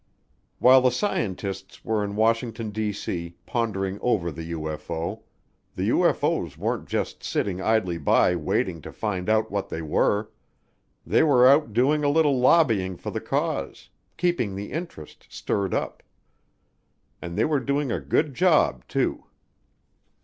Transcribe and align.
While 0.57 0.81
the 0.81 0.89
scientists 0.89 1.85
were 1.85 2.03
in 2.03 2.15
Washington, 2.15 2.71
D.C., 2.71 3.35
pondering 3.45 3.99
over 4.01 4.31
the 4.31 4.51
UFO, 4.53 5.21
the 5.75 5.89
UFO's 5.89 6.57
weren't 6.57 6.87
just 6.87 7.23
sitting 7.23 7.61
idly 7.61 7.99
by 7.99 8.35
waiting 8.35 8.81
to 8.81 8.91
find 8.91 9.29
out 9.29 9.51
what 9.51 9.69
they 9.69 9.83
were 9.83 10.31
they 11.05 11.21
were 11.21 11.47
out 11.47 11.71
doing 11.71 12.03
a 12.03 12.09
little 12.09 12.39
"lobbying" 12.39 12.97
for 12.97 13.11
the 13.11 13.21
cause 13.21 13.89
keeping 14.17 14.55
the 14.55 14.71
interest 14.71 15.27
stirred 15.29 15.71
up. 15.75 16.01
And 17.21 17.37
they 17.37 17.45
were 17.45 17.59
doing 17.59 17.91
a 17.91 17.99
good 17.99 18.33
job, 18.33 18.83
too. 18.87 19.25